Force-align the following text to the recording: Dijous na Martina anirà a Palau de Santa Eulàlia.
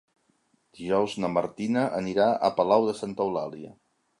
Dijous 0.77 1.17
na 1.25 1.29
Martina 1.35 1.83
anirà 1.99 2.27
a 2.33 2.51
Palau 2.61 2.89
de 2.89 2.99
Santa 3.03 3.29
Eulàlia. 3.29 3.75